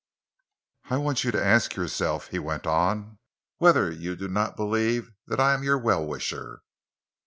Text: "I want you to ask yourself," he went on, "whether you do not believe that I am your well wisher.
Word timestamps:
"I 0.89 0.97
want 0.97 1.23
you 1.23 1.29
to 1.29 1.45
ask 1.45 1.75
yourself," 1.75 2.29
he 2.29 2.39
went 2.39 2.65
on, 2.65 3.19
"whether 3.59 3.91
you 3.91 4.15
do 4.15 4.27
not 4.27 4.55
believe 4.55 5.11
that 5.27 5.39
I 5.39 5.53
am 5.53 5.61
your 5.61 5.77
well 5.77 6.03
wisher. 6.03 6.63